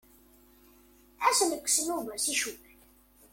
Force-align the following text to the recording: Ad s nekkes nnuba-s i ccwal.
Ad 1.27 1.33
s 1.37 1.39
nekkes 1.49 1.77
nnuba-s 1.79 2.25
i 2.31 2.33
ccwal. 2.35 2.61